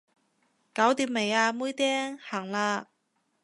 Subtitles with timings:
[0.73, 2.87] 搞掂未啊妹釘，行啦